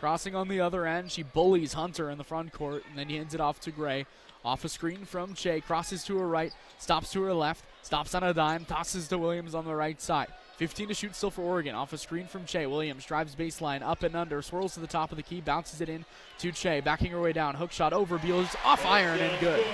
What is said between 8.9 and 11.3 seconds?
to Williams on the right side. 15 to shoot still